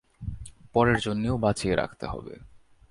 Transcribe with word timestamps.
পরের 0.73 0.97
জন্যেও 0.99 1.35
বাঁচিয়ে 1.37 1.75
রাখতে 1.75 2.05
হবে। 2.05 2.33